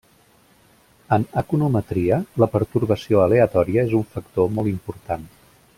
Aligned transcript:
En 1.17 1.25
econometria, 1.41 2.17
la 2.43 2.49
pertorbació 2.55 3.21
aleatòria 3.27 3.85
és 3.91 3.95
un 4.01 4.09
factor 4.17 4.51
molt 4.57 4.73
important. 4.77 5.29